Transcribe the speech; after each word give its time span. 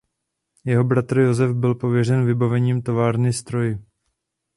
Jeho 0.65 0.83
bratr 0.83 1.19
Josef 1.19 1.51
byl 1.51 1.75
pověřen 1.75 2.25
vybavením 2.25 2.81
továrny 2.81 3.33
stroji. 3.33 3.77